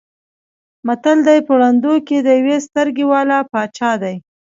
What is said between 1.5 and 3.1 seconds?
ړندو کې د یوې سترګې